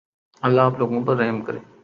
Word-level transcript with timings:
اللہ 0.43 0.61
آپ 0.61 0.79
لوگوں 0.79 1.05
پر 1.05 1.17
رحم 1.17 1.41
کرے 1.41 1.59